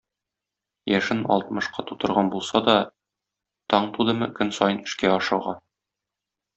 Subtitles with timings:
[0.91, 2.77] Яшен алтмышка тутырган булса да,
[3.75, 5.59] таң тудымы, көн саен эшкә ашыга.